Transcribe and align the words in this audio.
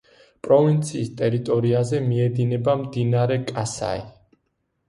პროვინციის 0.45 1.11
ტერიტორიაზე 1.19 1.99
მიედინება 2.07 2.75
მდინარე 2.83 3.39
კასაი. 3.53 4.05